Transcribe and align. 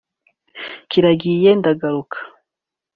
kirangiye 0.89 1.49
ndagaruka 1.59 2.17